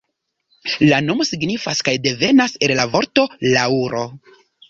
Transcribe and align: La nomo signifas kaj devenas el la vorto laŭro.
La 0.91 1.01
nomo 1.09 1.25
signifas 1.31 1.83
kaj 1.89 1.93
devenas 2.07 2.57
el 2.67 2.75
la 2.81 2.87
vorto 2.97 3.27
laŭro. 3.53 4.05